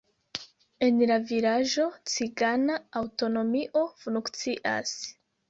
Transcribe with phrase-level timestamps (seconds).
[0.85, 4.97] En la vilaĝo cigana aŭtonomio funkcias.